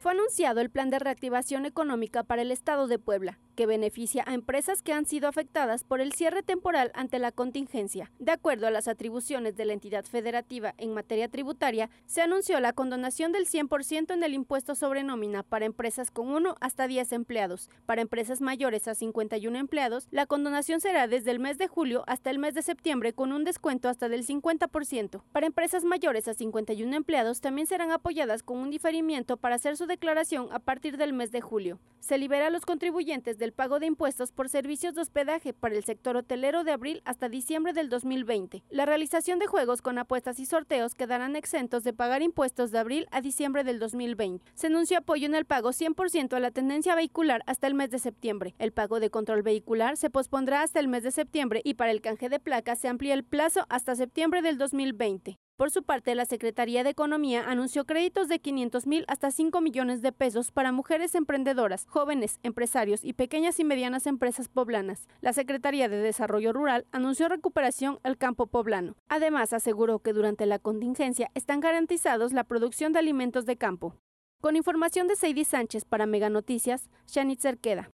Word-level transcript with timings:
Fue 0.00 0.12
anunciado 0.12 0.60
el 0.60 0.70
Plan 0.70 0.90
de 0.90 1.00
Reactivación 1.00 1.66
Económica 1.66 2.22
para 2.22 2.42
el 2.42 2.52
Estado 2.52 2.86
de 2.86 3.00
Puebla, 3.00 3.40
que 3.56 3.66
beneficia 3.66 4.22
a 4.28 4.34
empresas 4.34 4.80
que 4.80 4.92
han 4.92 5.06
sido 5.06 5.26
afectadas 5.26 5.82
por 5.82 6.00
el 6.00 6.12
cierre 6.12 6.44
temporal 6.44 6.92
ante 6.94 7.18
la 7.18 7.32
contingencia. 7.32 8.12
De 8.20 8.30
acuerdo 8.30 8.68
a 8.68 8.70
las 8.70 8.86
atribuciones 8.86 9.56
de 9.56 9.64
la 9.64 9.72
entidad 9.72 10.04
federativa 10.04 10.72
en 10.78 10.94
materia 10.94 11.28
tributaria, 11.28 11.90
se 12.06 12.22
anunció 12.22 12.60
la 12.60 12.72
condonación 12.72 13.32
del 13.32 13.48
100% 13.48 14.14
en 14.14 14.22
el 14.22 14.34
impuesto 14.34 14.76
sobre 14.76 15.02
nómina 15.02 15.42
para 15.42 15.66
empresas 15.66 16.12
con 16.12 16.28
1 16.28 16.54
hasta 16.60 16.86
10 16.86 17.10
empleados. 17.10 17.68
Para 17.84 18.00
empresas 18.00 18.40
mayores 18.40 18.86
a 18.86 18.94
51 18.94 19.58
empleados, 19.58 20.06
la 20.12 20.26
condonación 20.26 20.80
será 20.80 21.08
desde 21.08 21.32
el 21.32 21.40
mes 21.40 21.58
de 21.58 21.66
julio 21.66 22.04
hasta 22.06 22.30
el 22.30 22.38
mes 22.38 22.54
de 22.54 22.62
septiembre 22.62 23.14
con 23.14 23.32
un 23.32 23.42
descuento 23.42 23.88
hasta 23.88 24.08
del 24.08 24.24
50%. 24.24 25.22
Para 25.32 25.46
empresas 25.46 25.82
mayores 25.82 26.28
a 26.28 26.34
51 26.34 26.96
empleados 26.96 27.40
también 27.40 27.66
serán 27.66 27.90
apoyadas 27.90 28.44
con 28.44 28.58
un 28.58 28.70
diferimiento 28.70 29.36
para 29.36 29.56
hacer 29.56 29.76
su 29.76 29.86
declaración 29.86 29.97
a 30.50 30.58
partir 30.60 30.96
del 30.96 31.12
mes 31.12 31.32
de 31.32 31.40
julio. 31.40 31.80
Se 31.98 32.18
libera 32.18 32.46
a 32.46 32.50
los 32.50 32.64
contribuyentes 32.64 33.36
del 33.36 33.52
pago 33.52 33.80
de 33.80 33.86
impuestos 33.86 34.32
por 34.32 34.48
servicios 34.48 34.94
de 34.94 35.02
hospedaje 35.02 35.52
para 35.52 35.74
el 35.74 35.84
sector 35.84 36.16
hotelero 36.16 36.62
de 36.62 36.72
abril 36.72 37.02
hasta 37.04 37.28
diciembre 37.28 37.72
del 37.72 37.88
2020. 37.88 38.62
La 38.70 38.86
realización 38.86 39.38
de 39.38 39.48
juegos 39.48 39.82
con 39.82 39.98
apuestas 39.98 40.38
y 40.38 40.46
sorteos 40.46 40.94
quedarán 40.94 41.36
exentos 41.36 41.82
de 41.82 41.92
pagar 41.92 42.22
impuestos 42.22 42.70
de 42.70 42.78
abril 42.78 43.06
a 43.10 43.20
diciembre 43.20 43.64
del 43.64 43.80
2020. 43.80 44.44
Se 44.54 44.68
anunció 44.68 44.98
apoyo 44.98 45.26
en 45.26 45.34
el 45.34 45.44
pago 45.44 45.70
100% 45.70 46.32
a 46.32 46.40
la 46.40 46.52
tendencia 46.52 46.94
vehicular 46.94 47.42
hasta 47.46 47.66
el 47.66 47.74
mes 47.74 47.90
de 47.90 47.98
septiembre. 47.98 48.54
El 48.58 48.72
pago 48.72 49.00
de 49.00 49.10
control 49.10 49.42
vehicular 49.42 49.96
se 49.96 50.10
pospondrá 50.10 50.62
hasta 50.62 50.80
el 50.80 50.88
mes 50.88 51.02
de 51.02 51.10
septiembre 51.10 51.60
y 51.64 51.74
para 51.74 51.90
el 51.90 52.00
canje 52.00 52.28
de 52.28 52.38
placas 52.38 52.78
se 52.78 52.88
amplía 52.88 53.14
el 53.14 53.24
plazo 53.24 53.66
hasta 53.68 53.96
septiembre 53.96 54.42
del 54.42 54.58
2020. 54.58 55.38
Por 55.58 55.72
su 55.72 55.82
parte, 55.82 56.14
la 56.14 56.24
Secretaría 56.24 56.84
de 56.84 56.90
Economía 56.90 57.50
anunció 57.50 57.84
créditos 57.84 58.28
de 58.28 58.38
500 58.38 58.86
mil 58.86 59.04
hasta 59.08 59.32
5 59.32 59.60
millones 59.60 60.02
de 60.02 60.12
pesos 60.12 60.52
para 60.52 60.70
mujeres 60.70 61.16
emprendedoras, 61.16 61.84
jóvenes, 61.88 62.38
empresarios 62.44 63.02
y 63.02 63.12
pequeñas 63.12 63.58
y 63.58 63.64
medianas 63.64 64.06
empresas 64.06 64.46
poblanas. 64.46 65.08
La 65.20 65.32
Secretaría 65.32 65.88
de 65.88 65.96
Desarrollo 65.96 66.52
Rural 66.52 66.86
anunció 66.92 67.28
recuperación 67.28 67.98
al 68.04 68.16
campo 68.16 68.46
poblano. 68.46 68.94
Además, 69.08 69.52
aseguró 69.52 69.98
que 69.98 70.12
durante 70.12 70.46
la 70.46 70.60
contingencia 70.60 71.32
están 71.34 71.58
garantizados 71.58 72.32
la 72.32 72.44
producción 72.44 72.92
de 72.92 73.00
alimentos 73.00 73.44
de 73.44 73.56
campo. 73.56 73.96
Con 74.40 74.54
información 74.54 75.08
de 75.08 75.16
Seidy 75.16 75.44
Sánchez 75.44 75.84
para 75.84 76.06
Mega 76.06 76.30
Noticias, 76.30 76.88
Shanitzer 77.08 77.58
Queda. 77.58 77.90